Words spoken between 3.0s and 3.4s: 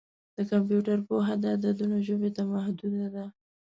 ده.